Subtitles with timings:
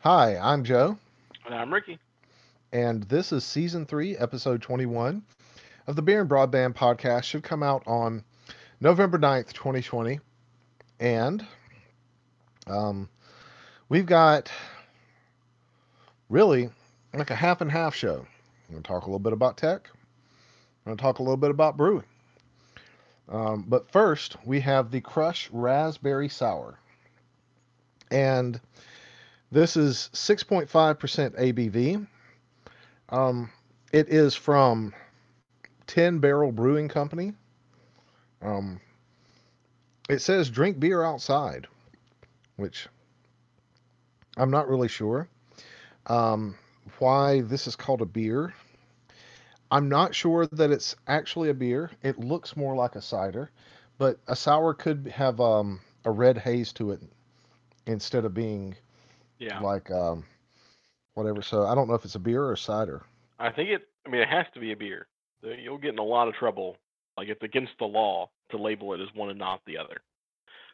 [0.00, 0.96] Hi, I'm Joe,
[1.44, 1.98] And I'm Ricky.
[2.72, 5.22] and this is season three, episode 21
[5.86, 7.24] of the Beer and Broadband podcast.
[7.24, 8.22] Should come out on
[8.80, 10.20] November 9th, 2020.
[11.00, 11.44] And
[12.66, 13.08] um,
[13.88, 14.50] we've got
[16.28, 16.70] really
[17.14, 18.26] like a half and half show.
[18.68, 21.36] I'm going to talk a little bit about tech, I'm going to talk a little
[21.36, 22.04] bit about brewing.
[23.28, 26.78] Um, but first, we have the Crush Raspberry Sour.
[28.10, 28.58] And
[29.50, 32.06] this is 6.5% ABV.
[33.08, 33.50] Um,
[33.92, 34.92] it is from
[35.86, 37.32] 10 Barrel Brewing Company.
[38.42, 38.80] Um,
[40.08, 41.66] it says drink beer outside,
[42.56, 42.88] which
[44.36, 45.28] I'm not really sure
[46.08, 46.56] um,
[46.98, 48.54] why this is called a beer.
[49.70, 51.90] I'm not sure that it's actually a beer.
[52.02, 53.50] It looks more like a cider,
[53.98, 57.02] but a sour could have um, a red haze to it
[57.86, 58.76] instead of being
[59.38, 59.60] Yeah.
[59.60, 60.24] like um,
[61.14, 61.42] whatever.
[61.42, 63.02] So I don't know if it's a beer or a cider.
[63.38, 65.06] I think it, I mean, it has to be a beer.
[65.42, 66.76] You'll get in a lot of trouble.
[67.16, 70.00] Like, it's against the law to label it as one and not the other.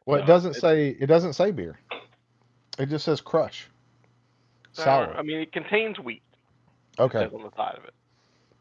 [0.06, 1.78] Well, it doesn't say it doesn't say beer.
[2.78, 3.68] It just says crush.
[4.72, 5.14] Sour.
[5.16, 6.22] I mean, it contains wheat.
[6.98, 7.24] Okay.
[7.24, 7.94] on the side of it.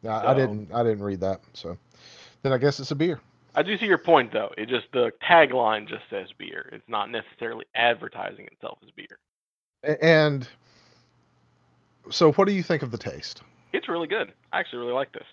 [0.08, 1.40] I, I didn't I didn't read that.
[1.52, 1.76] So
[2.42, 3.20] then I guess it's a beer.
[3.54, 4.52] I do see your point, though.
[4.58, 6.68] It just, the tagline just says beer.
[6.72, 9.18] It's not necessarily advertising itself as beer.
[10.00, 10.48] And
[12.10, 13.42] so what do you think of the taste?
[13.72, 14.32] It's really good.
[14.52, 15.26] I actually really like this.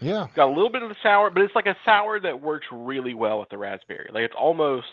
[0.00, 0.28] Yeah.
[0.34, 3.14] Got a little bit of the sour, but it's like a sour that works really
[3.14, 4.10] well with the raspberry.
[4.12, 4.86] Like, it's almost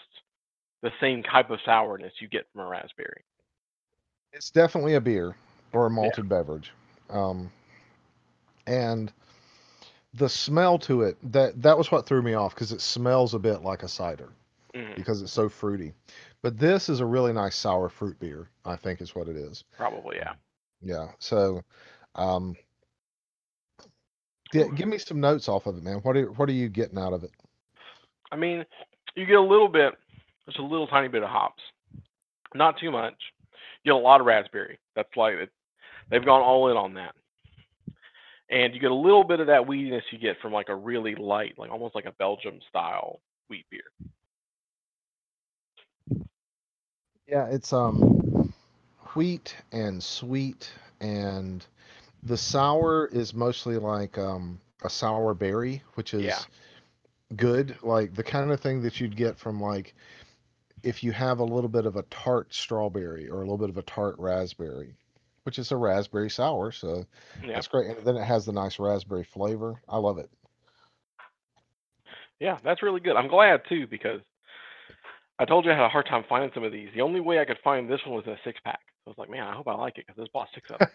[0.81, 3.23] the same type of sourness you get from a raspberry.
[4.33, 5.35] It's definitely a beer
[5.71, 6.73] or a malted beverage.
[7.09, 7.49] Um,
[8.67, 9.11] and
[10.13, 13.39] the smell to it that that was what threw me off because it smells a
[13.39, 14.29] bit like a cider
[14.77, 15.93] Mm, because it's so fruity.
[16.43, 19.63] But this is a really nice sour fruit beer, I think is what it is.
[19.75, 20.33] probably, yeah.
[20.81, 21.07] Yeah.
[21.17, 21.63] So,
[22.13, 22.55] um,
[24.53, 25.97] yeah, give me some notes off of it, man.
[26.03, 27.31] What are what are you getting out of it?
[28.31, 28.65] I mean,
[29.15, 29.95] you get a little bit,
[30.45, 31.63] just a little tiny bit of hops,
[32.53, 33.15] not too much.
[33.83, 34.77] You get a lot of raspberry.
[34.95, 35.49] That's like it,
[36.11, 37.15] they've gone all in on that,
[38.49, 41.15] and you get a little bit of that weediness you get from like a really
[41.15, 43.19] light, like almost like a Belgium style
[43.49, 44.09] wheat beer.
[47.27, 48.53] Yeah, it's um
[49.13, 50.71] wheat and sweet
[51.01, 51.65] and
[52.23, 56.39] the sour is mostly like um a sour berry, which is Yeah.
[57.35, 59.93] good, like the kind of thing that you'd get from like
[60.83, 63.77] if you have a little bit of a tart strawberry or a little bit of
[63.77, 64.95] a tart raspberry,
[65.43, 67.05] which is a raspberry sour, so
[67.43, 67.89] Yeah, that's great.
[67.89, 69.81] And then it has the nice raspberry flavor.
[69.89, 70.29] I love it.
[72.39, 73.15] yeah, that's really good.
[73.17, 74.21] I'm glad too because
[75.39, 76.89] I told you I had a hard time finding some of these.
[76.95, 78.79] The only way I could find this one was in a six pack.
[79.05, 80.89] I was like, man, I hope I like it because this bought six of them.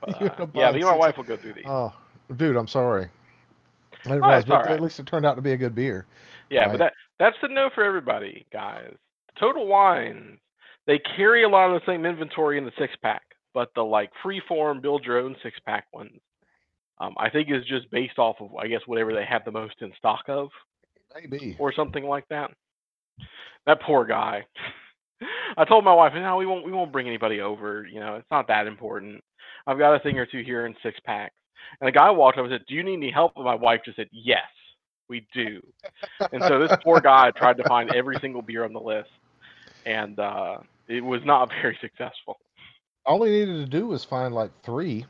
[0.00, 1.64] But, uh, yeah, me and my wife will go through these.
[1.66, 1.92] Oh,
[2.36, 3.08] dude, I'm sorry.
[4.06, 4.70] I didn't Oh, realize, but right.
[4.72, 6.06] at least it turned out to be a good beer.
[6.50, 6.72] Yeah, Right.
[6.72, 8.94] but that that's the no for everybody, guys.
[9.38, 10.38] Total Wines,
[10.86, 14.10] they carry a lot of the same inventory in the six pack, but the like
[14.22, 16.20] free form, build your own six pack ones,
[16.98, 19.74] um, I think is just based off of I guess whatever they have the most
[19.80, 20.48] in stock of
[21.14, 21.56] Maybe.
[21.58, 22.50] or something like that.
[23.66, 24.44] That poor guy.
[25.56, 28.30] I told my wife, no, we won't we won't bring anybody over, you know, it's
[28.30, 29.22] not that important.
[29.66, 31.34] I've got a thing or two here in six packs.
[31.80, 33.32] And the guy walked up and said, Do you need any help?
[33.36, 34.42] And my wife just said, Yes,
[35.08, 35.60] we do.
[36.32, 39.10] And so this poor guy tried to find every single beer on the list,
[39.86, 40.58] and uh,
[40.88, 42.38] it was not very successful.
[43.06, 45.04] All he needed to do was find like three.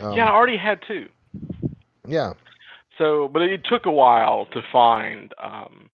[0.00, 1.08] Um, yeah, I already had two.
[2.06, 2.32] yeah.
[2.98, 5.90] So, but it took a while to find um,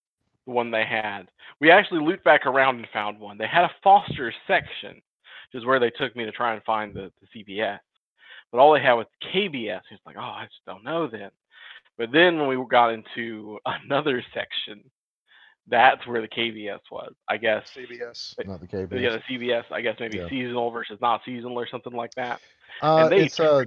[0.47, 1.29] the one they had.
[1.61, 3.39] We actually looped back around and found one.
[3.39, 6.95] They had a Foster's section, which is where they took me to try and find
[6.95, 7.79] the, the CBS.
[8.51, 9.81] But all they had was KBS.
[9.91, 11.31] It's like, oh, I just don't know then.
[11.99, 14.83] But then when we got into another section,
[15.69, 17.15] that's where the KBS was.
[17.29, 17.71] I guess.
[17.77, 19.01] CBS, But- not the KBS.
[19.01, 19.65] Yeah, the CBS.
[19.71, 20.29] I guess maybe Yeah.
[20.29, 22.41] seasonal versus not seasonal or something like that.
[22.81, 23.65] Uh, they it's uh,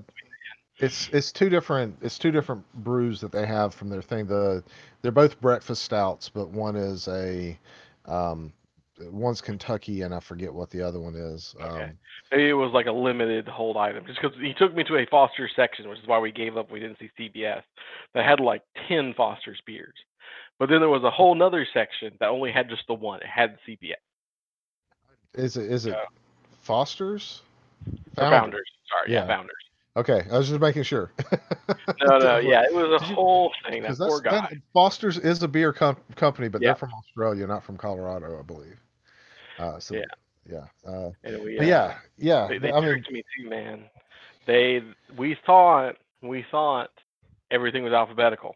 [0.79, 4.27] it's it's two different it's two different brews that they have from their thing.
[4.27, 4.63] The
[5.01, 7.57] they're both breakfast stouts, but one is a
[8.05, 8.51] um,
[8.99, 11.55] one's Kentucky, and I forget what the other one is.
[11.59, 11.83] Okay.
[11.83, 11.97] Um,
[12.31, 15.05] Maybe it was like a limited hold item, just because he took me to a
[15.05, 16.71] Foster's section, which is why we gave up.
[16.71, 17.61] We didn't see CBS.
[18.13, 19.95] That had like ten Foster's beers,
[20.59, 23.21] but then there was a whole nother section that only had just the one.
[23.21, 23.93] It had CBS.
[25.35, 26.05] is it is it Yeah.
[26.63, 27.41] Foster's?
[28.17, 28.37] Or Founder.
[28.37, 28.71] Founders.
[28.89, 29.27] Sorry, yeah, Yeah.
[29.27, 29.55] Founders.
[29.97, 31.11] Okay, I was just making sure.
[32.07, 33.81] No, no, yeah, it was a whole thing.
[33.83, 34.31] That poor guy.
[34.41, 36.69] that- Foster's is a beer com- company, but Yeah.
[36.69, 38.77] they're from Australia, not from Colorado, I believe.
[39.57, 40.03] Uh, so Yeah.
[40.49, 40.65] yeah.
[40.89, 42.47] Uh, we, uh, yeah, yeah.
[42.47, 43.85] they, they I mean, tricked me too, man.
[44.45, 44.83] They
[45.17, 46.89] we thought we thought
[47.49, 48.55] everything was alphabetical,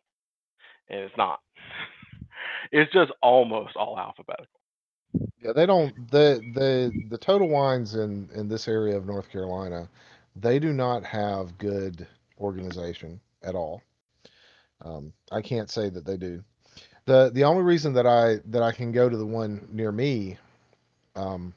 [0.90, 1.40] and it's not.
[2.72, 4.60] it's just almost all alphabetical.
[5.42, 9.90] yeah, they don't the the the total wines in in this area of North Carolina,
[10.42, 12.08] they do not have good
[12.40, 13.82] organization at all.
[14.82, 16.44] Um, I can't say that they do.
[17.06, 20.38] the The only reason that I that I can go to the one near me,
[21.16, 21.54] um,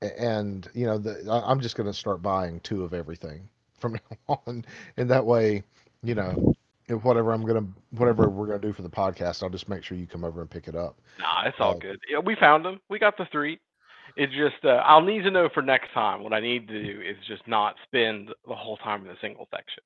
[0.00, 3.48] and you know, the, I, I'm just going to start buying two of everything
[3.78, 3.94] from
[4.28, 4.64] now on,
[4.96, 5.62] and that way,
[6.02, 6.38] you know,
[6.88, 9.96] if whatever I'm gonna whatever we're gonna do for the podcast, I'll just make sure
[9.96, 10.98] you come over and pick it up.
[11.18, 11.98] Nah, it's all Uh, good.
[12.08, 12.80] Yeah, we found them.
[12.88, 13.58] We got the three.
[14.16, 16.22] It's just uh, I'll need to know for next time.
[16.22, 19.48] What I need to do is just not spend the whole time in a single
[19.54, 19.82] section.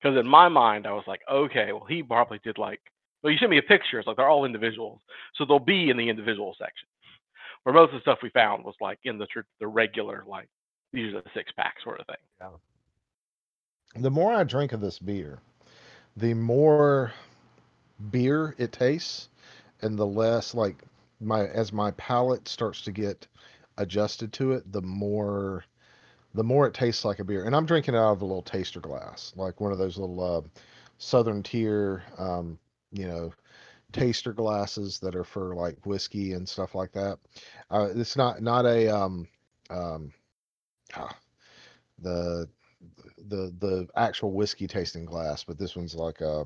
[0.00, 2.80] Because in my mind, I was like, okay, well, he probably did like.
[3.22, 3.98] Well, you sent me a picture.
[3.98, 5.00] It's like they're all individuals,
[5.34, 6.88] so they'll be in the individual section.
[7.62, 10.48] Where most of the stuff we found was like in the tr- the regular like
[10.92, 12.16] these are the six pack sort of thing.
[13.96, 15.38] the more I drink of this beer,
[16.16, 17.12] the more
[18.10, 19.28] beer it tastes,
[19.80, 20.82] and the less like
[21.20, 23.26] my as my palate starts to get
[23.78, 25.64] adjusted to it, the more
[26.34, 27.44] the more it tastes like a beer.
[27.44, 30.20] And I'm drinking it out of a little taster glass, like one of those little
[30.20, 30.42] uh,
[30.98, 32.58] Southern Tier, um,
[32.90, 33.32] you know,
[33.92, 37.18] taster glasses that are for like whiskey and stuff like that.
[37.70, 39.28] Uh, it's not not a um,
[39.70, 40.12] um,
[40.96, 41.16] ah,
[42.00, 42.48] the
[43.28, 46.44] the the actual whiskey tasting glass, but this one's like a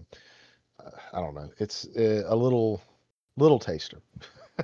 [0.84, 1.50] uh, I don't know.
[1.58, 2.82] It's uh, a little
[3.36, 4.00] little taster.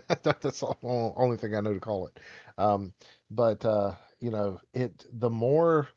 [0.23, 2.19] That's the only thing I know to call it.
[2.59, 2.93] Um,
[3.31, 5.89] but uh, you know, it the more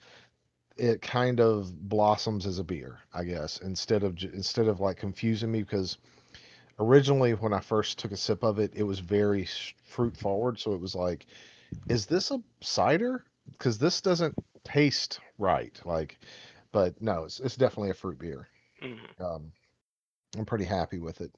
[0.78, 5.52] it kind of blossoms as a beer, I guess, instead of instead of like confusing
[5.52, 5.98] me because
[6.80, 9.48] originally when I first took a sip of it, it was very
[9.84, 11.26] fruit forward, so it was like,
[11.90, 13.24] is this a cider?
[13.52, 15.80] Because this doesn't taste right.
[15.86, 16.20] Like,
[16.72, 18.48] but no, it's it's definitely a fruit beer.
[18.82, 19.20] Mhm.
[19.20, 19.52] Um,
[20.38, 21.32] I'm pretty happy with it.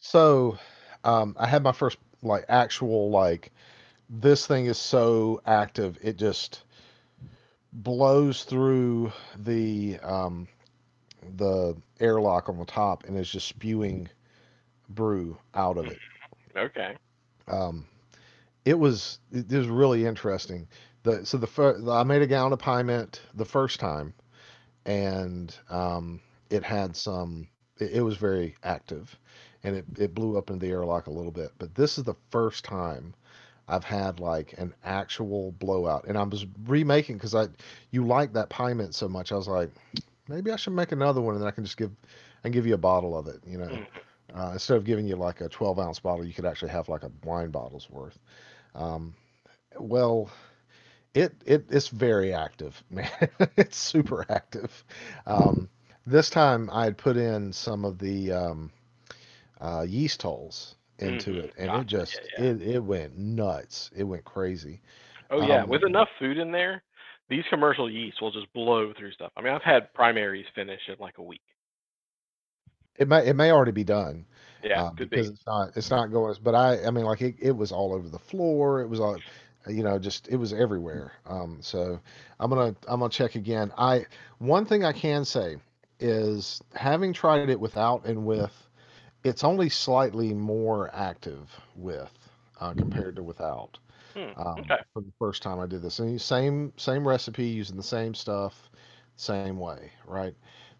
[0.00, 0.58] So,
[1.04, 3.52] um, I had my first like actual like
[4.10, 6.64] this thing is so active it just
[7.72, 10.48] blows through the um,
[11.36, 14.08] the airlock on the top and is just spewing
[14.88, 15.98] brew out of it.
[16.56, 16.96] Okay.
[17.46, 17.86] Um,
[18.64, 20.66] it was it was really interesting.
[21.04, 24.12] The so the fir- I made a gallon of pyment the first time,
[24.84, 26.20] and um,
[26.50, 27.48] it had some.
[27.78, 29.16] It, it was very active,
[29.62, 31.52] and it it blew up into the airlock a little bit.
[31.58, 33.14] But this is the first time
[33.70, 37.48] I've had like an actual blowout, and I was remaking because I
[37.90, 39.32] you like that pyment so much.
[39.32, 39.70] I was like,
[40.28, 41.92] maybe I should make another one, and then I can just give
[42.44, 43.40] and give you a bottle of it.
[43.46, 43.86] You know, Mhm.
[44.34, 47.04] uh, instead of giving you like a 12 ounce bottle, you could actually have like
[47.04, 48.18] a wine bottle's worth.
[48.74, 49.14] Um,
[49.78, 50.30] well,
[51.14, 53.08] it it it's very active, man.
[53.56, 54.84] It's super active.
[55.26, 55.68] Um,
[56.06, 58.70] this time I had put in some of the um,
[59.60, 61.40] uh, yeast hulls into Mhm.
[61.40, 62.44] it, and it just Yeah, yeah.
[62.44, 63.90] it it went nuts.
[63.96, 64.82] It went crazy.
[65.30, 66.82] Oh yeah, Um, with enough food in there,
[67.28, 69.32] these commercial yeasts will just blow through stuff.
[69.36, 71.42] I mean, I've had primaries finish in like a week.
[72.98, 74.24] it may it may already be done
[74.62, 75.30] Yeah, could because be.
[75.30, 76.34] it's not it's not going.
[76.42, 78.80] But I I mean like it, it was all over the floor.
[78.80, 79.20] It was all
[79.68, 81.12] you know just it was everywhere.
[81.26, 82.00] Um, so
[82.40, 83.72] I'm gonna I'm gonna check again.
[83.78, 84.06] I
[84.38, 85.56] one thing I can say
[86.00, 88.60] is having tried it without and with,
[89.24, 92.12] it's only slightly more active with
[92.60, 93.78] uh, compared to without.
[94.14, 94.32] Hmm.
[94.36, 94.82] Um, Okay.
[94.92, 98.70] for the first time I did this, and same same recipe using the same stuff,
[99.16, 100.26] same way, right?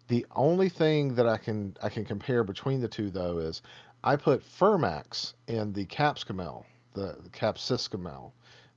[0.07, 3.61] The only thing that I can I can compare between the two though is
[4.03, 7.29] I put Fermax in the Capsicumel, the, the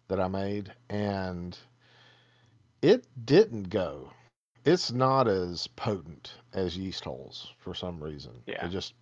[0.09, 1.59] that I made, and
[2.83, 4.11] it didn't go.
[4.65, 8.43] It's not as potent as yeast hulls for some reason.
[8.47, 8.67] Yeah.
[8.67, 8.95] It just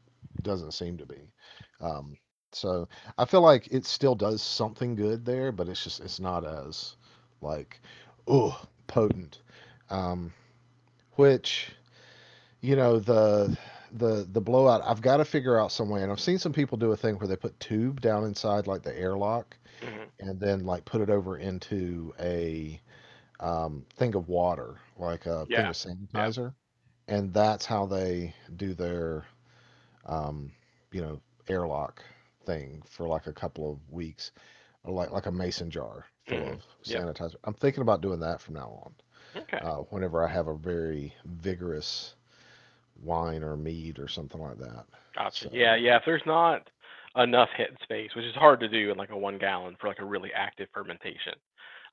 [0.42, 1.32] doesn't seem to be.
[1.80, 2.16] Um,
[2.52, 6.44] so I feel like it still does something good there, but it's just it's not
[6.46, 6.96] as
[7.40, 7.80] like
[8.26, 9.40] oh potent.
[9.90, 10.32] Um,
[11.16, 11.70] which
[12.61, 13.56] you know the
[13.92, 14.82] the the blowout.
[14.84, 17.16] I've got to figure out some way, and I've seen some people do a thing
[17.16, 21.11] where they put tube down inside like the airlock, hmm and then like put it
[21.11, 22.80] over into a
[23.40, 25.70] um, thing of water, like a thing Yeah.
[25.70, 25.76] of
[26.12, 26.28] Yeah.
[26.28, 26.54] sanitizer,
[27.08, 29.25] and that's how they do their
[30.06, 30.52] um,
[30.92, 32.02] you know airlock
[32.44, 34.32] thing for like a couple of weeks,
[34.85, 37.04] or like like a mason jar full hmm of Yep.
[37.04, 37.37] sanitizer.
[37.44, 38.94] I'm thinking about doing that from now on.
[39.37, 39.61] Okay.
[39.61, 42.14] Uh, whenever I have a very vigorous
[43.02, 44.87] wine or mead or something like that.
[45.14, 45.47] Gotcha.
[45.47, 45.97] So Yeah, yeah.
[45.97, 46.68] If there's not
[47.16, 50.00] enough head space, which is hard to do in like a one gallon for like
[50.00, 51.35] a really active fermentation.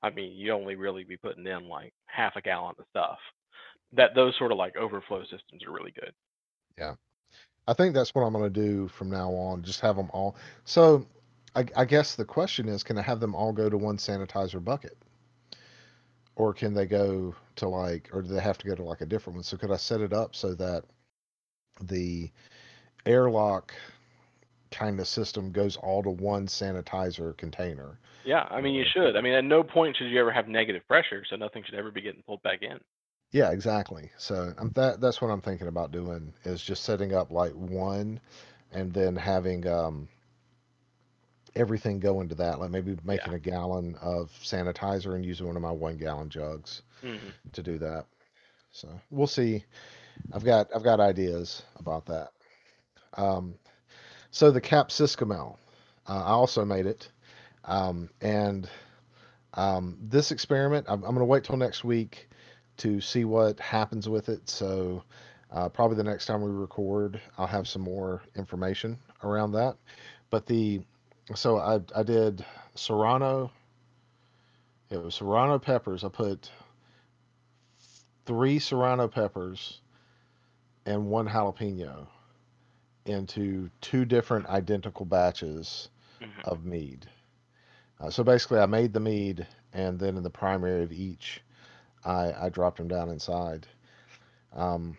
[0.02, 3.18] I mean, you only really be putting in like half a gallon of stuff.
[3.92, 6.12] That those sort of like overflow systems are really good.
[6.78, 6.94] Yeah.
[7.68, 9.62] I think that's what I'm going to do from now on.
[9.62, 10.36] Just have them all.
[10.64, 11.06] So
[11.54, 14.62] I, I guess the question is, can I have them all go to one sanitizer
[14.62, 14.96] bucket?
[16.36, 19.06] Or can they go to like, or do they have to go to like a
[19.06, 19.44] different one?
[19.44, 20.84] So could I set it up so that
[21.80, 22.30] the
[23.06, 23.74] airlock
[24.70, 27.98] kind of system goes all to one sanitizer container?
[28.24, 29.16] Yeah, I mean you should.
[29.16, 31.90] I mean at no point should you ever have negative pressure, so nothing should ever
[31.90, 32.78] be getting pulled back in.
[33.30, 34.10] Yeah, exactly.
[34.18, 38.20] So I'm that that's what I'm thinking about doing is just setting up like one
[38.72, 40.08] and then having um
[41.56, 42.60] everything go into that.
[42.60, 43.34] Like maybe making Yeah.
[43.34, 47.78] a gallon of sanitizer and using one of my one gallon jugs hmm to do
[47.78, 48.06] that.
[48.72, 49.64] So we'll see.
[50.32, 52.32] I've got I've got ideas about that.
[53.14, 53.54] Um,
[54.30, 55.56] so the capsicumel,
[56.08, 57.10] uh, I also made it,
[57.64, 58.68] um, and
[59.54, 62.29] um, this experiment I'm, I'm going to wait till next week
[62.80, 64.48] to see what happens with it.
[64.48, 65.04] So
[65.50, 69.76] uh, probably the next time we record, I'll have some more information around that.
[70.30, 70.80] But the
[71.34, 72.44] so I I did
[72.74, 73.50] serrano.
[74.90, 76.04] It was serrano peppers.
[76.04, 76.50] I put
[78.26, 79.80] three serrano peppers
[80.86, 82.06] and one jalapeno
[83.06, 85.88] into two different identical batches
[86.20, 87.08] hmm of mead.
[87.98, 91.42] Uh, so basically, I made the mead, and then in the primary of each,
[92.04, 93.66] I, I dropped them down inside.
[94.52, 94.96] Um,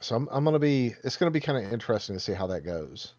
[0.00, 0.94] so I'm, I'm gonna be.
[1.04, 3.14] It's gonna be kind of interesting to see how that goes.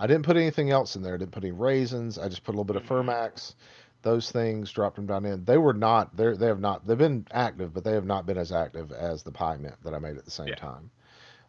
[0.00, 1.14] I didn't put anything else in there.
[1.14, 2.18] I didn't put any raisins.
[2.18, 3.54] I just put a little bit of hmm Fermax.
[4.02, 5.44] Those things dropped them down in.
[5.44, 6.16] They were not.
[6.16, 6.86] They they have not.
[6.86, 9.98] They've been active, but they have not been as active as the pyment that I
[9.98, 10.54] made at the same Yeah.
[10.54, 10.90] time.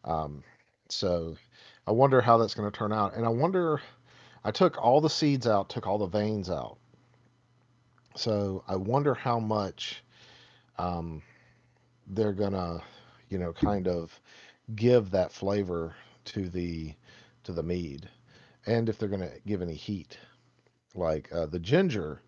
[0.03, 0.43] Um,
[0.89, 1.37] so
[1.87, 3.15] I wonder how that's going to turn out.
[3.15, 3.81] And I wonder.
[4.43, 6.77] I took all the seeds out, took all the veins out.
[8.15, 10.03] So I wonder how much
[10.77, 11.21] um,
[12.09, 12.81] they're gonna,
[13.29, 14.19] you know, kind of
[14.75, 16.93] give that flavor to the
[17.43, 18.09] to the mead,
[18.65, 20.17] and if they're gonna give any heat.
[20.95, 22.19] Like uh, the ginger,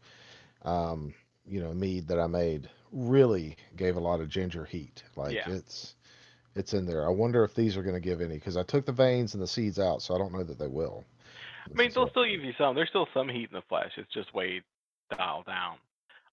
[0.61, 1.13] um,
[1.45, 5.03] you know, mead that I made really gave a lot of ginger heat.
[5.15, 5.49] Like Yeah.
[5.49, 5.95] it's
[6.55, 7.07] it's in there.
[7.07, 9.47] I wonder if these are gonna give any because I took the veins and the
[9.47, 11.03] seeds out, so I don't know that they will.
[11.73, 12.75] I mean they'll still give you some.
[12.75, 13.91] There's still some heat in the flesh.
[13.97, 14.61] It's just way
[15.17, 15.77] dialed down.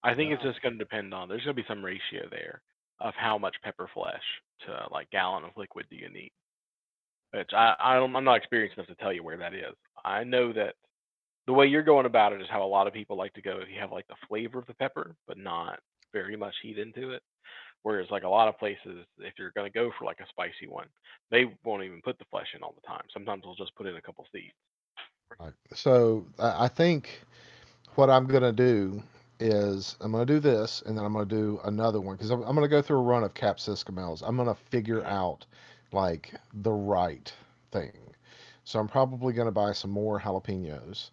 [0.04, 0.50] I think it's Yeah.
[0.50, 1.28] just going to depend on.
[1.28, 2.60] There's going to be some ratio there
[3.00, 4.22] of how much pepper flesh
[4.66, 6.32] to like gallon of liquid do you need.
[7.32, 9.74] Which I, I'm not experienced enough to tell you where that is.
[10.04, 10.74] I know that
[11.46, 13.58] the way you're going about it is how a lot of people like to go.
[13.58, 15.78] If you have like the flavor of the pepper, but not
[16.12, 17.22] very much heat into it.
[17.82, 20.66] Whereas like a lot of places, if you're going to go for like a spicy
[20.68, 20.88] one,
[21.30, 23.04] they won't even put the flesh in all the time.
[23.12, 24.54] Sometimes they'll just put in a couple seeds.
[25.74, 27.22] So I I think
[27.94, 29.02] what I'm gonna do
[29.40, 32.54] is I'm gonna do this, and then I'm gonna do another one because I'm, I'm
[32.54, 34.22] gonna go through a run of capsicumels.
[34.26, 35.06] I'm gonna figure Mhm.
[35.06, 35.46] out
[35.92, 37.32] like the right
[37.70, 38.14] thing.
[38.64, 41.10] So I'm probably gonna buy some more jalapenos,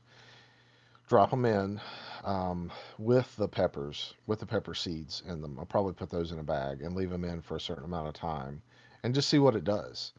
[1.08, 1.80] drop them in
[2.24, 5.58] um, with the peppers, with the pepper seeds in them.
[5.60, 8.08] I'll probably put those in a bag and leave them in for a certain amount
[8.08, 8.62] of time,
[9.04, 10.14] and just see what it does.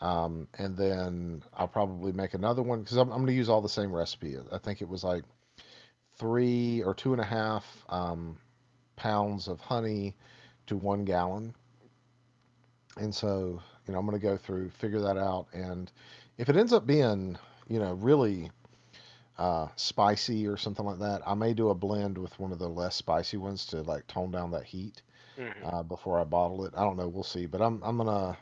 [0.00, 3.60] Um, and then I'll probably make another one because I'm, I'm going to use all
[3.60, 4.36] the same recipe.
[4.52, 5.22] I think it was like
[6.22, 8.38] three or two and a half um,
[8.96, 10.16] pounds of honey
[10.66, 11.54] to one gallon.
[12.98, 15.48] And so, you know, I'm going to go through, figure that out.
[15.54, 15.92] And
[16.38, 17.38] if it ends up being,
[17.68, 18.50] you know, really
[19.38, 22.68] uh, spicy or something like that, I may do a blend with one of the
[22.68, 25.02] less spicy ones to like tone down that heat
[25.36, 26.74] hmm uh, before I bottle it.
[26.76, 27.08] I don't know.
[27.08, 27.46] We'll see.
[27.46, 28.36] But I'm, I'm going to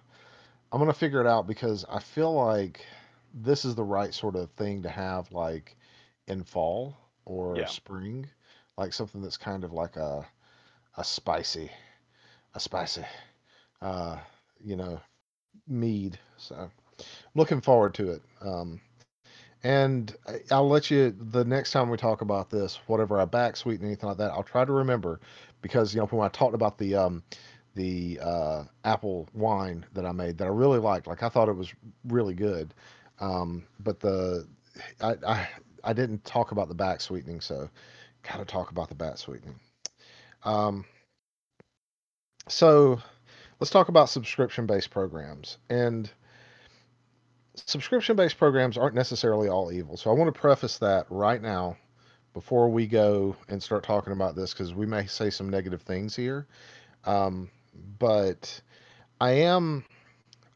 [0.73, 2.87] I'm gonna figure it out because I feel like
[3.35, 5.77] this is the right sort of thing to have like
[6.29, 7.67] in fall or Yeah.
[7.67, 8.27] spring,
[8.77, 10.27] like something that's kind of like a
[10.97, 11.71] a spicy,
[12.55, 13.05] a spicy,
[13.83, 14.19] uh,
[14.63, 15.01] you know,
[15.67, 16.19] mead.
[16.37, 16.71] So I'm
[17.35, 18.23] looking forward to it.
[18.43, 18.81] Um,
[19.63, 23.57] and I- I'll let you the next time we talk about this, whatever I back
[23.57, 25.21] sweeten anything like that, I'll try to remember
[25.63, 27.23] because you know when I talked about the um
[27.75, 31.57] the uh, apple wine that I made that I really liked, like I thought it
[31.57, 31.73] was
[32.05, 32.75] really good,
[33.21, 34.47] um, but the
[35.01, 35.49] I, I
[35.85, 37.69] I didn't talk about the back sweetening, so
[38.23, 39.59] gotta talk about the back sweetening.
[40.43, 40.85] Um,
[42.49, 43.01] so
[43.59, 46.11] let's talk about subscription based programs and
[47.55, 49.97] subscription based programs aren't necessarily all evil.
[49.97, 51.77] So I want to preface that right now
[52.33, 56.15] before we go and start talking about this because we may say some negative things
[56.15, 56.47] here.
[57.05, 57.51] Um,
[57.99, 58.61] but
[59.21, 59.85] I am,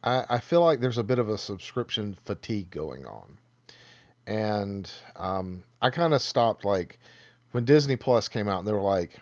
[0.02, 3.38] I, I feel like there's a bit of a subscription fatigue going on.
[4.26, 6.99] And um, I kind of stopped like
[7.52, 9.19] when Disney Plus came out, and they were like,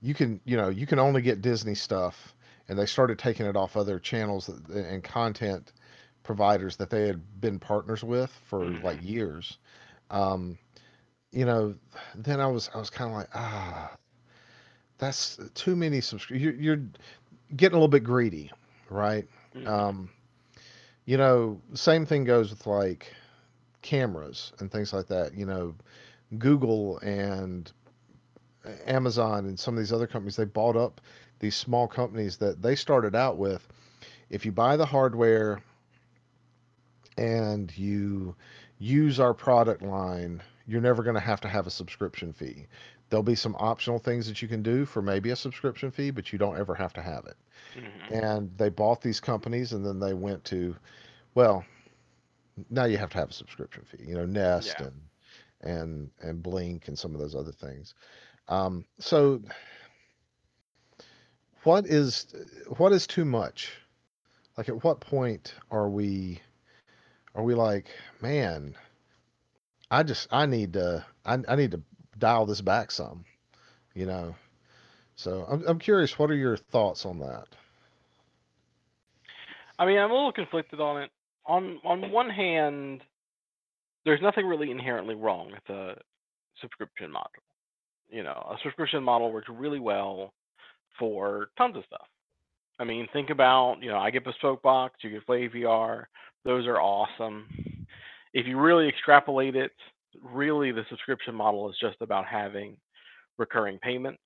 [0.00, 2.34] you can you know you can only get Disney stuff,
[2.68, 5.72] and they started taking it off other channels that, and content
[6.22, 8.82] providers that they had been partners with for Mhm.
[8.82, 9.58] like years.
[10.10, 10.58] Um,
[11.32, 11.74] you know,
[12.14, 13.96] then I was I was kind of like ah,
[14.98, 16.42] that's too many subscriptions.
[16.42, 16.84] You're, you're
[17.56, 18.50] getting a little bit greedy,
[18.90, 19.26] right?
[19.54, 19.66] Mhm.
[19.66, 20.10] Um,
[21.04, 23.12] you know, same thing goes with like
[23.86, 25.34] cameras and things like that.
[25.34, 25.74] You know,
[26.38, 27.70] Google and
[28.86, 31.00] Amazon and some of these other companies, they bought up
[31.38, 33.66] these small companies that they started out with.
[34.28, 35.62] If you buy the hardware
[37.16, 38.34] and you
[38.78, 42.66] use our product line, you're never going to have to have a subscription fee.
[43.08, 46.32] There'll be some optional things that you can do for maybe a subscription fee, but
[46.32, 47.36] you don't ever have to have it.
[47.76, 48.24] Mhm.
[48.24, 50.74] And they bought these companies and then they went to,
[51.36, 51.64] well,
[52.70, 54.86] now you have to have a subscription fee, you know, Nest Yeah.
[54.86, 55.00] and
[55.60, 57.94] and and Blink and some of those other things.
[58.48, 59.42] Um, so
[61.64, 62.34] what is
[62.76, 63.72] what is too much?
[64.56, 66.40] Like at what point are we
[67.34, 67.88] are we like,
[68.20, 68.76] man,
[69.90, 71.82] I just I need to I, I need to
[72.18, 73.24] dial this back some,
[73.94, 74.34] you know.
[75.16, 77.46] So I'm I'm curious, what are your thoughts on that?
[79.78, 81.10] I mean, I'm a little conflicted on it.
[81.48, 83.02] On on one hand,
[84.04, 85.94] there's nothing really inherently wrong with a
[86.60, 87.30] subscription model.
[88.08, 90.32] You know, a subscription model works really well
[90.98, 92.06] for tons of stuff.
[92.78, 96.04] I mean, think about, you know, I get Bespoke Box, you get Flaviar.
[96.44, 97.48] Those are awesome.
[98.32, 99.72] If you really extrapolate it,
[100.22, 102.76] really the subscription model is just about having
[103.38, 104.20] recurring payments.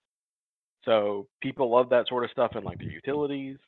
[0.84, 3.58] So people love that sort of stuff in like the utilities.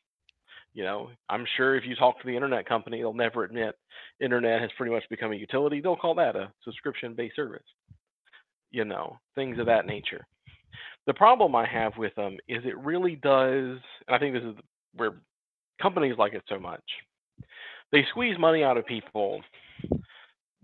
[0.75, 3.77] You know, I'm sure if you talk to the internet company, they'll never admit
[4.21, 5.81] internet has pretty much become a utility.
[5.81, 7.63] They'll call that a subscription based service.
[8.71, 10.27] You know, things of that nature.
[11.07, 14.55] The problem I have with them is it really does, and I think this is
[14.95, 15.15] where
[15.81, 16.83] companies like it so much.
[17.91, 19.43] They squeeze money out of people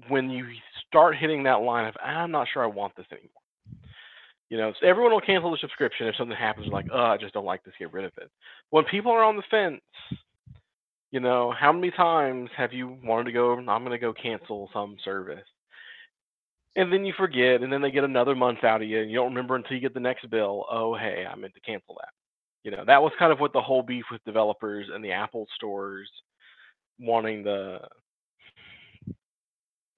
[0.08, 0.46] when you
[0.86, 3.30] start hitting that line of I'm not sure I want this anymore.
[4.50, 6.68] You know, everyone will cancel the subscription if something happens.
[6.72, 7.74] Like, oh, I just don't like this.
[7.78, 8.30] Get rid of it.
[8.70, 9.82] When people are on the fence,
[11.10, 13.52] you know, how many times have you wanted to go?
[13.52, 15.44] I'm going to go cancel some service,
[16.76, 19.16] and then you forget, and then they get another month out of you, and you
[19.16, 20.64] don't remember until you get the next bill.
[20.70, 22.12] Oh, hey, I meant to cancel that.
[22.62, 25.46] You know, that was kind of what the whole beef with developers and the Apple
[25.56, 26.10] stores
[26.98, 27.78] wanting the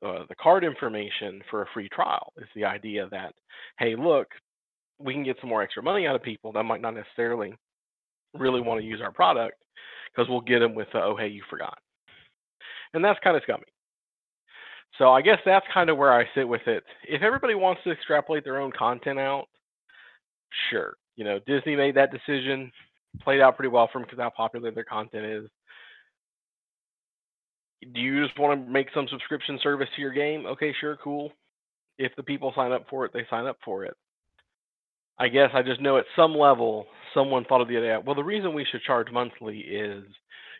[0.04, 3.34] uh, the card information for a free trial is the idea that
[3.78, 4.28] hey look
[4.98, 7.54] we can get some more extra money out of people that might not necessarily
[8.34, 9.56] really want to use our product
[10.14, 11.78] because we'll get them with the, oh hey you forgot.
[12.92, 13.64] And that's kind of scummy.
[14.98, 16.84] So i guess that's kind of where i sit with it.
[17.08, 19.46] If everybody wants to extrapolate their own content out
[20.70, 22.70] sure you know disney made that decision
[23.22, 25.44] played out pretty well for them because how popular their content is
[27.80, 30.46] do you just want to make some subscription service to your game?
[30.46, 31.32] Okay, sure, cool.
[31.98, 33.94] If the people sign up for it, they sign up for it.
[35.18, 38.00] I guess I just know at some level someone thought of the idea.
[38.04, 40.04] Well, the reason we should charge monthly is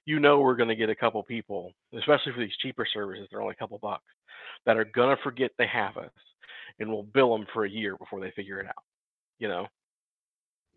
[0.05, 3.41] you know we're going to get a couple people, especially for these cheaper services, they're
[3.41, 4.05] only a couple bucks,
[4.67, 6.11] that are going to forget they have us,
[6.79, 8.85] and we'll bill them for a year before they figure it out.
[9.39, 9.67] You know?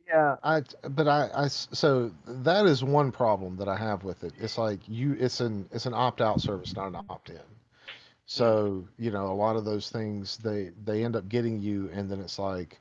[0.07, 4.33] Yeah, I but I, I so that is one problem that I have with it.
[4.37, 7.39] It's like you it's an it's an opt-out service, not an opt-in.
[8.25, 12.09] So, you know, a lot of those things they they end up getting you and
[12.09, 12.79] then it's like,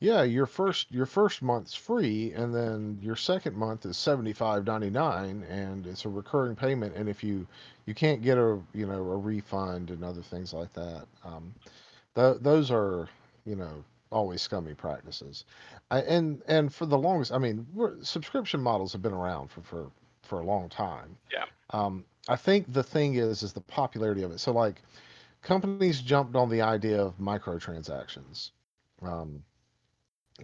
[0.00, 5.86] yeah, your first your first month's free and then your second month is 75.99 and
[5.86, 7.46] it's a recurring payment and if you
[7.86, 11.06] you can't get a, you know, a refund and other things like that.
[11.24, 11.54] Um,
[12.16, 13.08] th those are,
[13.46, 15.44] you know, always scummy practices.
[15.90, 19.62] I, and and for the longest, I mean, we're, subscription models have been around for
[19.62, 19.90] for
[20.22, 21.16] for a long time.
[21.32, 21.44] Yeah.
[21.70, 24.38] Um, I think the thing is is the popularity of it.
[24.38, 24.82] So like
[25.42, 28.50] companies jumped on the idea of microtransactions.
[29.02, 29.42] Um,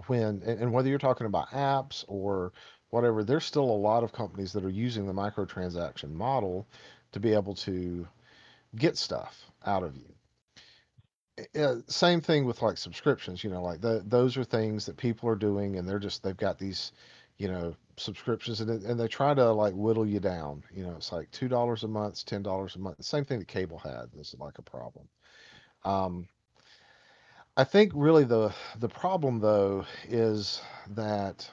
[0.06, 2.52] when and, and whether you're talking about apps or
[2.90, 6.66] whatever, there's still a lot of companies that are using the microtransaction model
[7.12, 8.06] to be able to
[8.76, 10.12] get stuff out of you.
[11.54, 15.28] Uh, same thing with like subscriptions, you know, like the, those are things that people
[15.28, 16.92] are doing and they're just they've got these,
[17.36, 20.62] you know, subscriptions and it, and they try to like whittle you down.
[20.74, 23.02] You know, it's like two dollars a month, ten dollars a month.
[23.04, 24.06] Same thing that cable had.
[24.14, 25.08] This is like a problem.
[25.84, 26.26] Um,
[27.56, 31.48] I think really the the problem though is that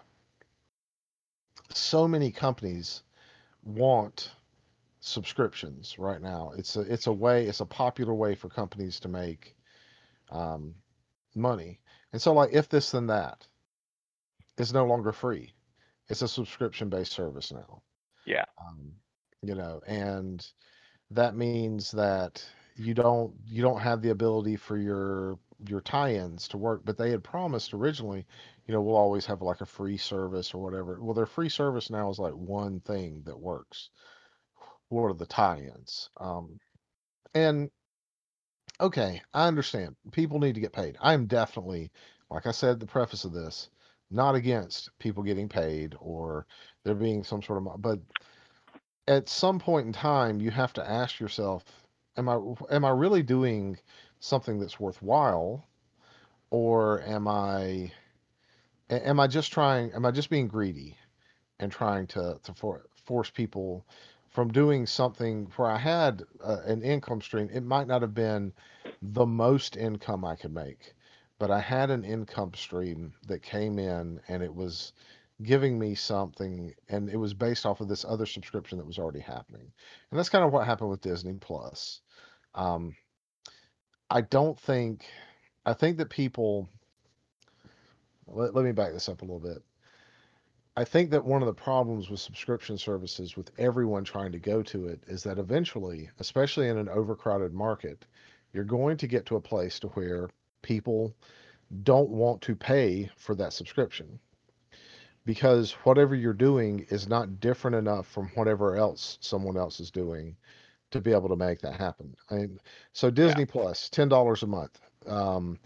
[1.74, 3.04] so many companies
[3.64, 4.32] want
[5.00, 6.52] subscriptions right now.
[6.58, 9.56] It's a it's a way it's a popular way for companies to make
[10.32, 10.76] um,
[11.36, 11.80] money.
[12.14, 13.46] And so like if this then that
[14.58, 15.54] is no longer free.
[16.08, 17.82] It's a subscription based service now.
[18.26, 18.46] Yeah.
[18.60, 18.94] Um,
[19.42, 20.46] you know, and
[21.12, 22.44] that means that
[22.76, 27.10] you don't you don't have the ability for your your tie-ins to work but they
[27.10, 28.26] had promised originally
[28.68, 31.90] you know we'll always have like a free service or whatever well their free service
[31.90, 33.90] now is like one thing that works
[34.90, 36.60] what are the tie-ins um
[37.34, 37.70] and
[38.80, 40.98] okay i understand people need to get paid.
[41.02, 41.92] I'm definitely
[42.30, 43.70] like i said the preface of this
[44.12, 46.46] not against people getting paid or
[46.84, 48.00] there being some sort of but
[49.08, 51.64] at some point in time you have to ask yourself
[52.18, 52.40] am i
[52.72, 53.78] am i really doing
[54.20, 55.64] something that's worthwhile
[56.50, 57.92] or am i
[58.90, 60.98] am i just trying am i just being greedy
[61.60, 63.86] and trying to to for, force people
[64.36, 68.54] from doing something where i had uh, an income stream it might not have been
[69.02, 70.94] the most income i could make
[71.40, 74.94] but i had an income stream that came in and it was
[75.44, 79.20] giving me something and it was based off of this other subscription that was already
[79.20, 79.70] happening.
[80.10, 82.02] And that's kind of what happened with disney plus.
[82.54, 82.96] Um,
[84.10, 85.06] i don't think
[85.66, 86.70] i think that people
[88.28, 89.62] let, let me back this up a little bit
[90.76, 94.62] i think that one of the problems with subscription services with everyone trying to go
[94.62, 98.06] to it is that eventually especially in an overcrowded market
[98.54, 100.30] you're going to get to a place to where
[100.62, 101.14] people
[101.84, 104.20] don't want to pay for that subscription
[105.26, 110.36] because whatever you're doing is not different enough from whatever else someone else is doing
[110.92, 112.16] to be able to make that happen.
[112.30, 112.60] I mean,
[112.94, 113.52] so Disney yeah.
[113.52, 114.80] Plus, ten dollars a month.
[115.08, 115.60] Um,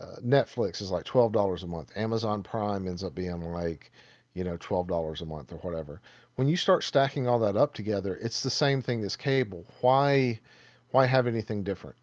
[0.00, 1.90] uh, Netflix is like twelve dollars a month.
[1.96, 3.90] Amazon Prime ends up being like,
[4.34, 6.00] you know, twelve dollars a month or whatever.
[6.36, 9.64] When you start stacking all that up together, it's the same thing as cable.
[9.80, 10.40] Why,
[10.90, 11.96] why have anything different?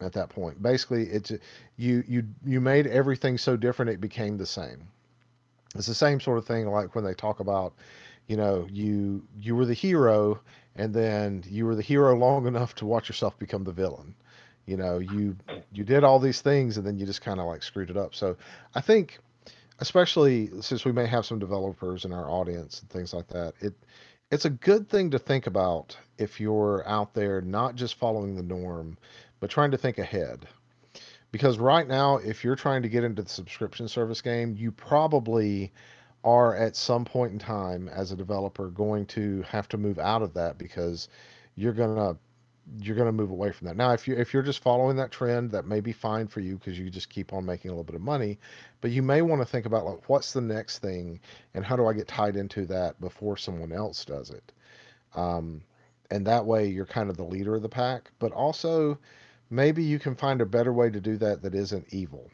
[0.00, 1.32] At that point, basically, it's
[1.76, 4.88] you you you made everything so different it became the same
[5.74, 7.72] it's the same sort of thing like when they talk about
[8.26, 10.40] you know you you were the hero
[10.76, 14.14] and then you were the hero long enough to watch yourself become the villain
[14.66, 15.36] you know you
[15.72, 18.14] you did all these things and then you just kind of like screwed it up
[18.14, 18.36] so
[18.74, 19.18] i think
[19.82, 23.74] especially since we may have some developers in our audience and things like that it
[24.30, 28.44] it's a good thing to think about if you're out there not just following the
[28.44, 28.96] norm
[29.40, 30.46] but trying to think ahead.
[31.32, 35.72] Because right now if you're trying to get into the subscription service game you probably
[36.22, 40.22] are at some point in time as a developer going to have to move out
[40.22, 41.08] of that because
[41.56, 42.16] you're gonna
[42.78, 43.76] you're gonna move away from that.
[43.76, 46.56] Now, if you if you're just following that trend, that may be fine for you
[46.56, 48.38] because you just keep on making a little bit of money.
[48.80, 51.20] But you may want to think about like what's the next thing
[51.54, 54.52] and how do I get tied into that before someone else does it.
[55.14, 55.62] Um,
[56.10, 58.10] and that way you're kind of the leader of the pack.
[58.18, 58.98] But also
[59.50, 62.30] maybe you can find a better way to do that that isn't evil.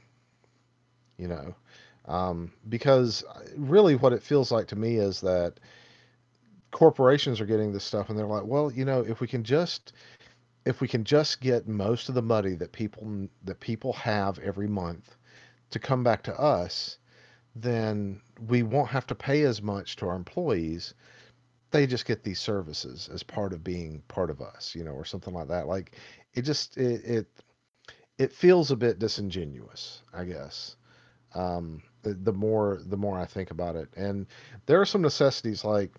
[1.16, 1.54] You know,
[2.06, 5.58] um, because uh, really what it feels like to me is that
[6.70, 9.92] corporations are getting this stuff and they're like, well, you know, if we can just
[10.64, 14.68] if we can just get most of the money that people that people have every
[14.68, 15.16] month
[15.70, 16.98] to come back to us,
[17.54, 20.94] then we won't have to pay as much to our employees.
[21.70, 25.04] They just get these services as part of being part of us, you know, or
[25.04, 25.66] something like that.
[25.66, 25.96] Like
[26.34, 27.26] it just it it,
[28.18, 30.76] it feels a bit disingenuous, I guess.
[31.34, 34.26] Um, the, the more the more I think about it, and
[34.66, 35.92] there are some necessities like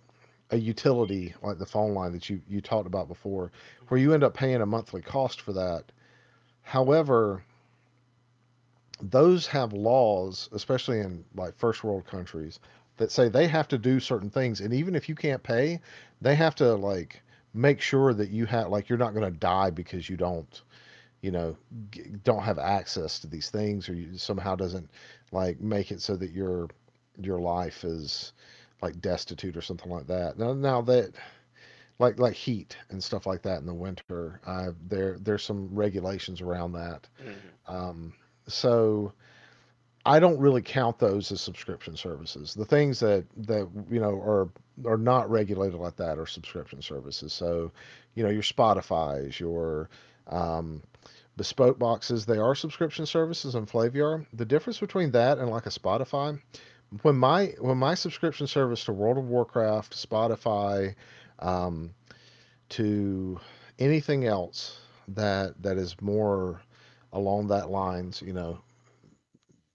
[0.51, 3.51] a utility like the phone line that you you talked about before,
[3.87, 4.09] where mm-hmm.
[4.09, 5.83] you end up paying a monthly cost for that.
[6.61, 7.43] However,
[9.01, 12.59] those have laws, especially in like first world countries,
[12.97, 15.79] that say they have to do certain things, and even if you can't pay,
[16.21, 17.21] they have to like
[17.53, 20.61] make sure that you have like you're not going to die because you don't
[21.21, 21.55] you know
[21.91, 24.89] g- don't have access to these things or you somehow doesn't
[25.31, 26.69] like make it so that your
[27.21, 28.33] your life is
[28.81, 31.11] like destitute or something like that now now that
[31.99, 36.41] like like heat and stuff like that in the winter uh, there there's some regulations
[36.41, 37.75] around that mm-hmm.
[37.75, 38.13] um,
[38.47, 39.13] so
[40.05, 42.53] I don't really count those as subscription services.
[42.53, 44.49] The things that that you know are
[44.85, 47.33] are not regulated like that are subscription services.
[47.33, 47.71] So,
[48.15, 49.89] you know, your Spotify's, your
[50.27, 50.81] um,
[51.35, 54.25] bespoke boxes, they are subscription services on Flaviar.
[54.33, 56.39] The difference between that and like a Spotify,
[57.03, 60.95] when my when my subscription service to World of Warcraft, Spotify,
[61.39, 61.93] um,
[62.69, 63.39] to
[63.79, 66.61] anything else that that is more
[67.13, 68.59] along that lines, you know,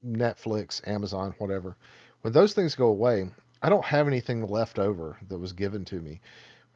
[0.07, 1.77] Netflix, Amazon, whatever,
[2.23, 3.29] when those things go away,
[3.63, 6.21] I don't have anything left over that was given to me.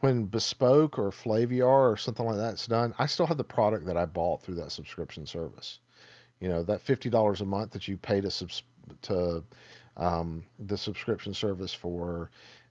[0.00, 3.96] when Bespoke or Flaviar or something like that's done, I still have the product that
[3.96, 5.80] I bought through that subscription service.
[6.40, 8.62] You know, that fifty dollars a month that you pay to subs
[9.02, 9.42] to
[9.98, 12.30] um, the subscription service for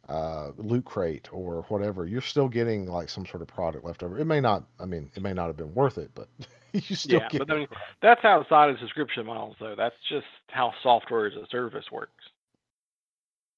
[0.09, 4.19] uh, Loot Crate or whatever, you're still getting like some sort of product left over.
[4.19, 6.29] It may not, I mean, it may not have been worth it, but
[6.73, 7.67] you still Yeah, get but I mean
[8.01, 9.75] that's outside of subscription models though.
[9.77, 12.23] That's just how software as a service works.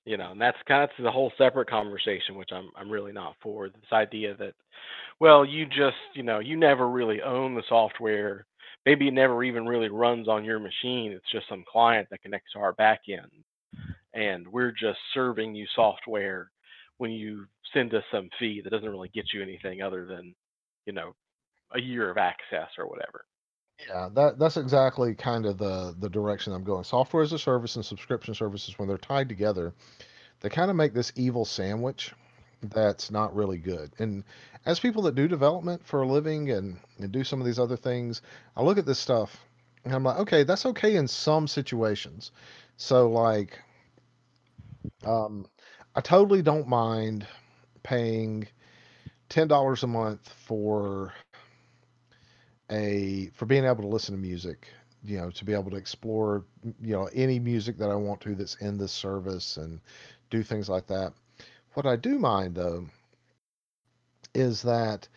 [0.05, 3.35] You know, and that's kind of the whole separate conversation, which I'm I'm really not
[3.41, 3.69] for.
[3.69, 4.53] This idea that,
[5.19, 8.45] well, you just you know you never really own the software.
[8.85, 11.11] Maybe it never even really runs on your machine.
[11.11, 13.31] It's just some client that connects to our back end,
[14.13, 16.51] and we're just serving you software
[16.97, 20.33] when you send us some fee that doesn't really get you anything other than,
[20.85, 21.13] you know,
[21.73, 23.23] a year of access or whatever.
[23.87, 26.83] Yeah, that that's exactly kind of the the direction I'm going.
[26.83, 29.73] Software as a service and subscription services, when they're tied together,
[30.41, 32.13] they kind of make this evil sandwich
[32.61, 33.93] that's not really good.
[33.99, 34.23] And
[34.65, 37.77] as people that do development for a living and, and do some of these other
[37.77, 38.21] things,
[38.55, 39.45] I look at this stuff
[39.85, 42.31] and I'm like, okay, that's okay in some situations.
[42.77, 43.57] So like,
[45.05, 45.45] um,
[45.95, 47.27] I totally don't mind
[47.83, 48.47] paying
[49.29, 51.13] ten dollars a month for
[52.71, 54.67] a for being able to listen to music.
[55.03, 56.45] You know, to be able to explore,
[56.81, 59.79] you know, any music that I want to that's in this service and
[60.29, 61.13] do things like that.
[61.73, 62.85] What I do mind though
[64.33, 65.07] is that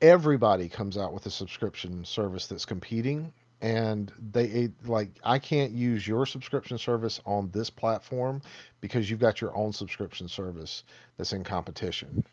[0.00, 3.32] everybody comes out with a subscription service that's competing
[3.64, 8.42] and they it, like I can't use your subscription service on this platform
[8.82, 10.84] because you've got your own subscription service
[11.16, 12.26] that's in competition.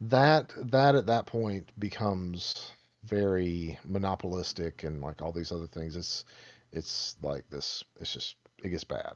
[0.00, 2.72] That that at that point becomes
[3.04, 5.96] very monopolistic and like all these other things.
[5.96, 6.24] It's
[6.72, 7.84] it's like this.
[8.00, 9.12] It's just it gets bad.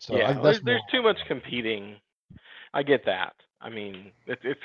[0.00, 1.96] So I, Yeah, there's that's there's too much competing.
[2.74, 3.32] I get that.
[3.62, 4.60] I mean, it's it's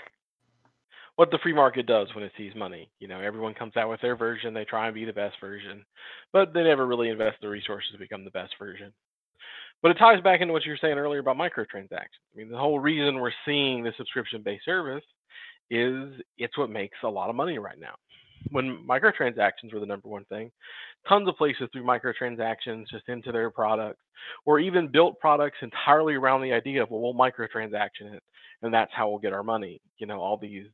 [1.15, 2.89] what the free market does when it sees money.
[2.99, 4.53] You know, everyone comes out with their version.
[4.53, 5.85] They try and be the best version,
[6.33, 8.91] but they never really invest the resources to become the best version.
[9.81, 11.91] But it ties back into what you were saying earlier about microtransactions.
[11.91, 15.03] I mean, the whole reason we're seeing the subscription-based service
[15.69, 17.95] is it's what makes a lot of money right now.
[18.51, 20.51] When microtransactions were the number one thing,
[21.09, 24.01] tons of places threw microtransactions just into their products,
[24.45, 28.23] or even built products entirely around the idea of well, we'll microtransaction it,
[28.61, 29.81] and that's how we'll get our money.
[29.97, 30.67] You know, all these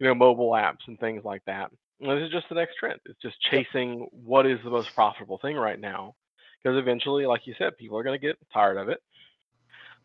[0.00, 1.70] you know mobile apps and things like that.
[2.00, 2.98] And this is just the next trend.
[3.04, 6.14] It's just chasing what is the most profitable thing right now,
[6.62, 9.00] because eventually, like you said, people are going to get tired of it.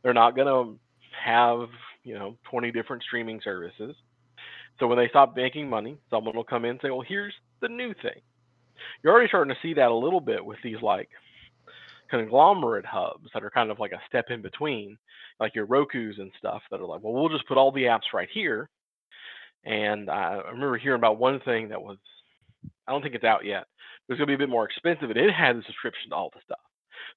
[0.03, 0.79] They're not going to
[1.23, 1.69] have
[2.03, 3.95] you know 20 different streaming services.
[4.79, 7.69] So when they stop making money, someone will come in and say, "Well, here's the
[7.69, 8.21] new thing."
[9.01, 11.09] You're already starting to see that a little bit with these like
[12.09, 14.97] conglomerate hubs that are kind of like a step in between,
[15.39, 18.13] like your Roku's and stuff that are like, "Well, we'll just put all the apps
[18.13, 18.69] right here."
[19.65, 21.97] And I remember hearing about one thing that was,
[22.87, 23.65] I don't think it's out yet.
[24.07, 26.15] It was going to be a bit more expensive, and it had a subscription to
[26.15, 26.59] all the stuff.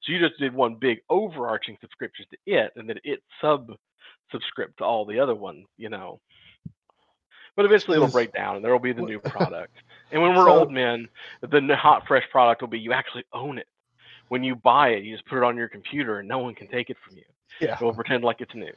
[0.02, 3.72] So you just did one big overarching subscription to it, and then it sub
[4.32, 6.20] subscript to all the other ones, you know.
[7.56, 9.76] But eventually it'll break down, and there will be the new product.
[10.12, 11.08] And when we're old men,
[11.42, 13.66] the hot fresh product will be you actually own it.
[14.28, 16.68] When you buy it, you just put it on your computer, and no one can
[16.68, 17.24] take it from you.
[17.60, 17.76] yeah.
[17.80, 18.72] we'll pretend like it's new.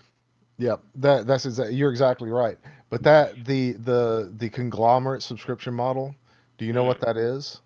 [0.61, 2.59] Yep, that that's exactly you're exactly right.
[2.89, 6.15] But that the the the conglomerate subscription model,
[6.57, 7.61] do you know what hmm that is?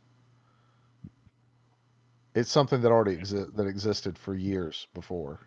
[2.36, 5.42] It's something that already exi that existed for years before.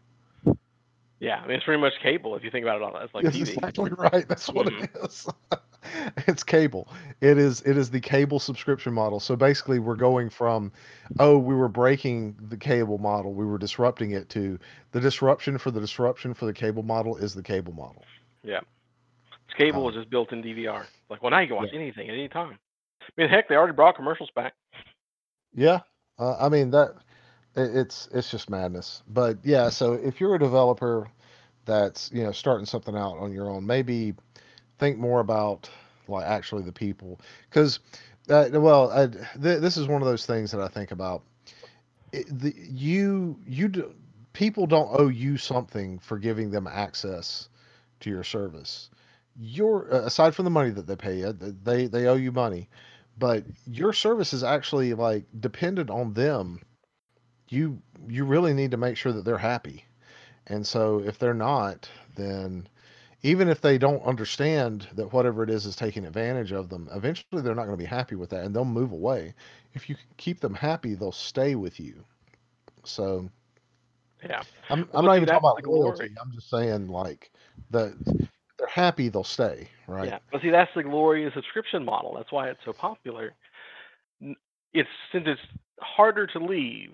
[1.21, 3.29] Yeah, I mean it's pretty much cable if you think about it all as like
[3.29, 3.63] Yes, TV.
[3.63, 4.29] exactly right.
[4.29, 5.29] That's what it is.
[6.27, 6.89] It's cable.
[7.21, 9.21] It is it is the cable subscription model.
[9.21, 10.73] So basically we're going from,
[11.19, 14.59] oh, we were breaking the cable model, we were disrupting it to
[14.93, 18.05] the disruption for the disruption for the cable model is the cable model.
[18.43, 18.61] Yeah,
[19.57, 20.87] cable Um, just built in DVR.
[21.11, 21.63] Like, well, now you can yeah.
[21.63, 22.59] watch anything at any time.
[23.03, 24.55] I mean, heck, they already brought commercials back.
[25.55, 25.81] Yeah.
[26.19, 26.95] Uh, I mean that
[27.57, 29.03] it, it's it's just madness.
[29.09, 31.09] But yeah, so if you're a developer
[31.65, 34.15] that's, you know, starting something out on your own, maybe
[34.79, 35.71] think more about
[36.09, 37.81] like actually the people because
[38.31, 41.23] uh, well I, th- this is one of those things that i think about.
[42.13, 43.95] It, the, you you
[44.35, 47.51] people don't owe you something for giving them access
[48.01, 48.91] to your service.
[49.41, 52.69] Your aside from the money that they pay you they they owe you money
[53.19, 56.61] but your service is actually like dependent on them.
[57.51, 59.85] You you really need to make sure that they're happy.
[60.49, 62.69] And so if they're not then
[63.23, 67.43] even if they don't understand that whatever it is is taking advantage of them, eventually
[67.43, 69.35] they're not going to be happy with that and they'll move away.
[69.75, 72.05] If you keep them happy, they'll stay with you.
[72.85, 73.29] So
[74.25, 74.43] Yeah.
[74.71, 75.67] I'm Well, I'm not see, even talking about glory.
[75.67, 76.11] loyalty.
[76.21, 77.33] I'm just saying like
[77.71, 77.95] the
[78.59, 80.11] they're happy, they'll stay, right?
[80.11, 82.15] Yeah, but see, that's the glory of subscription model.
[82.17, 83.35] That's why it's so popular.
[84.75, 85.41] It's since it's
[85.81, 86.93] harder to leave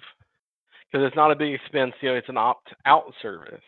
[0.93, 1.95] because it's not a big expense.
[2.03, 3.63] You know, it's an opt-out service.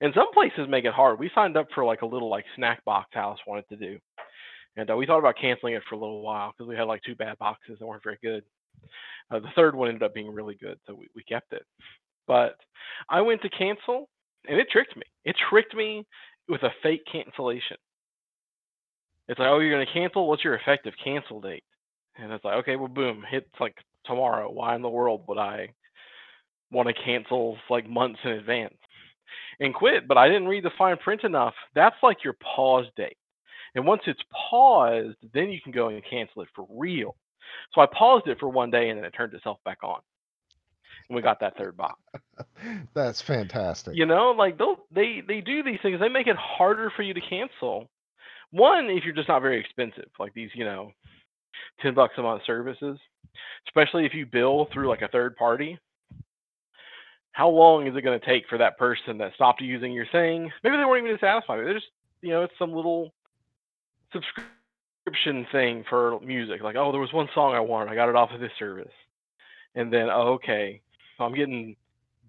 [0.00, 1.18] And some places make it hard.
[1.18, 3.98] We signed up for like a little like snack box house wanted to do,
[4.76, 7.02] and uh, we thought about canceling it for a little while because we had like
[7.02, 8.42] two bad boxes that weren't very good.
[9.30, 11.64] Uh, the third one ended up being really good, so we, we kept it.
[12.26, 12.56] But
[13.08, 14.08] I went to cancel,
[14.48, 15.02] and it tricked me.
[15.24, 16.06] It tricked me
[16.48, 17.76] with a fake cancellation.
[19.28, 20.28] It's like, oh, you're gonna cancel.
[20.28, 21.64] What's your effective cancel date?
[22.16, 24.50] And it's like, okay, well, boom, hits like tomorrow.
[24.50, 25.68] Why in the world would I
[26.70, 28.74] want to cancel like months in advance
[29.62, 30.06] and quit?
[30.06, 31.54] But I didn't read the fine print enough.
[31.74, 33.16] That's like your pause date.
[33.74, 34.20] And once it's
[34.50, 37.16] paused, then you can go and cancel it for real.
[37.74, 40.00] So I paused it for one day and then it turned itself back on.
[41.08, 41.98] And we got that third box.
[42.94, 43.96] That's fantastic.
[43.96, 46.00] You know, like they'll they they do these things.
[46.00, 47.88] They make it harder for you to cancel.
[48.50, 50.92] One, if you're just not very expensive, like these, you know,
[51.80, 52.98] ten bucks a month services,
[53.66, 55.78] especially if you bill through like a third party.
[57.32, 60.50] How long is it going to take for that person that stopped using your thing?
[60.62, 61.56] Maybe they weren't even satisfied.
[61.58, 61.86] They're just,
[62.20, 63.12] you know, it's some little
[64.12, 66.62] subscription thing for music.
[66.62, 67.90] Like, oh, there was one song I wanted.
[67.90, 68.92] I got it off of this service.
[69.74, 70.82] And then, oh, okay,
[71.16, 71.76] so I'm getting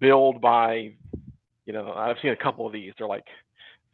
[0.00, 0.94] billed by,
[1.66, 2.94] you know, I've seen a couple of these.
[2.96, 3.26] They're like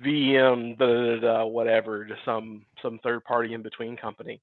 [0.05, 4.41] VM, da, da, da, whatever, just some some third party in between company.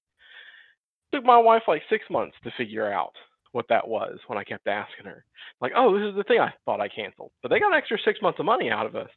[1.14, 3.14] Took my wife like six months to figure out
[3.52, 5.24] what that was when I kept asking her.
[5.62, 7.32] Like, oh, this is the thing I thought I canceled.
[7.42, 9.10] But they got an extra six months of money out of us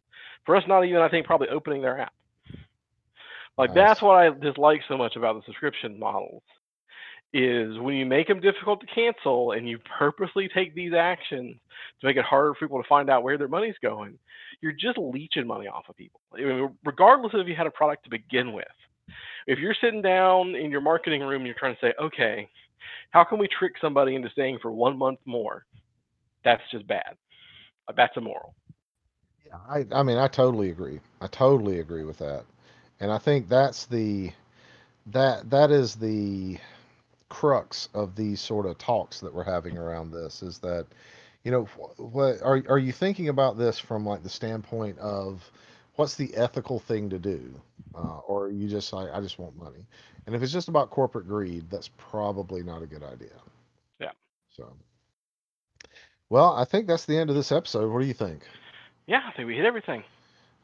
[0.45, 2.12] for us not even, I think, probably opening their app.
[3.59, 6.43] Like that's what I dislike so much about the subscription models
[7.33, 11.57] is when you make them difficult to cancel and you purposely take these actions
[12.01, 14.19] to make it harder for people to find out where their money's going,
[14.61, 16.21] you're just leeching money off of people.
[16.35, 18.66] I mean, regardless of if you had a product to begin with.
[19.47, 22.49] If you're sitting down in your marketing room and you're trying to say, okay,
[23.11, 25.64] how can we trick somebody into staying for one month more?
[26.45, 27.16] That's just bad.
[27.88, 28.55] Uh, That's immoral.
[29.47, 31.01] Yeah, I, I mean, I totally agree.
[31.21, 32.45] I totally agree with that.
[33.01, 34.33] And I think that's the
[35.07, 36.59] that that is the
[37.29, 40.87] crux of these sort of talks that we're having around this is that
[41.45, 41.64] you know
[41.97, 45.51] what are are you thinking about this from like the standpoint of
[46.01, 47.55] what's the ethical thing to do
[47.95, 49.87] uh, or you just like I just want money
[50.27, 53.37] and if it's just about corporate greed that's probably not a good idea
[54.01, 54.13] Yeah.
[54.51, 54.73] so
[56.29, 58.43] well I think that's the end of this episode what do you think
[59.07, 60.03] Yeah, I think we hit everything.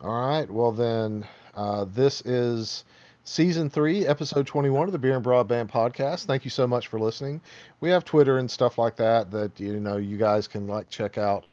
[0.01, 0.49] all right.
[0.51, 2.85] Well, then, uh, this is
[3.25, 6.27] season three, episode 21 of the Beer and Broadband podcast.
[6.27, 7.41] Thank you so much for listening.
[7.81, 11.19] We have Twitter and stuff like that that, you know, you guys can like check
[11.19, 11.45] out.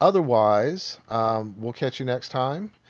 [0.00, 2.72] Otherwise, um, we'll catch you next time.